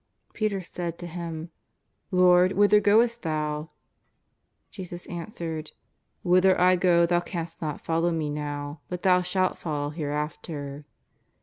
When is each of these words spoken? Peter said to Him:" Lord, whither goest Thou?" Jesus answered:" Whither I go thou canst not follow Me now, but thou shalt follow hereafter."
Peter 0.33 0.63
said 0.63 0.97
to 0.97 1.05
Him:" 1.05 1.51
Lord, 2.09 2.53
whither 2.53 2.79
goest 2.79 3.21
Thou?" 3.21 3.69
Jesus 4.71 5.05
answered:" 5.05 5.73
Whither 6.23 6.59
I 6.59 6.75
go 6.75 7.05
thou 7.05 7.19
canst 7.19 7.61
not 7.61 7.81
follow 7.85 8.09
Me 8.09 8.27
now, 8.31 8.81
but 8.89 9.03
thou 9.03 9.21
shalt 9.21 9.59
follow 9.59 9.91
hereafter." 9.91 10.85